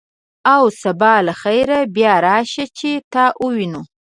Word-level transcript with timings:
او 0.53 0.63
سبا 0.81 1.15
له 1.27 1.33
خیره 1.41 1.79
بیا 1.95 2.13
راشه، 2.27 2.65
چې 2.77 2.89
تا 3.13 3.25
ووینو. 3.43 3.81